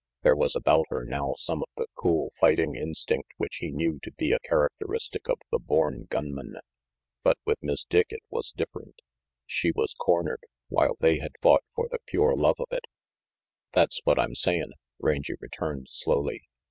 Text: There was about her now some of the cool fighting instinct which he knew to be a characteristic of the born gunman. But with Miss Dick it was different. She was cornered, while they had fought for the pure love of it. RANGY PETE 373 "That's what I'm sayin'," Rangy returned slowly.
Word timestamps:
There 0.23 0.35
was 0.35 0.55
about 0.55 0.87
her 0.89 1.05
now 1.05 1.35
some 1.37 1.61
of 1.61 1.69
the 1.77 1.85
cool 1.93 2.33
fighting 2.39 2.73
instinct 2.75 3.33
which 3.37 3.57
he 3.57 3.69
knew 3.69 3.99
to 4.01 4.11
be 4.13 4.31
a 4.31 4.39
characteristic 4.39 5.29
of 5.29 5.37
the 5.51 5.59
born 5.59 6.07
gunman. 6.09 6.55
But 7.21 7.37
with 7.45 7.59
Miss 7.61 7.83
Dick 7.83 8.07
it 8.09 8.23
was 8.31 8.49
different. 8.57 8.95
She 9.45 9.69
was 9.69 9.93
cornered, 9.93 10.41
while 10.69 10.95
they 11.01 11.19
had 11.19 11.33
fought 11.39 11.63
for 11.75 11.87
the 11.87 11.99
pure 12.07 12.35
love 12.35 12.55
of 12.59 12.69
it. 12.71 12.85
RANGY 13.73 13.73
PETE 13.73 13.73
373 13.73 13.73
"That's 13.73 14.01
what 14.05 14.17
I'm 14.17 14.33
sayin'," 14.33 14.73
Rangy 14.97 15.33
returned 15.39 15.85
slowly. 15.91 16.49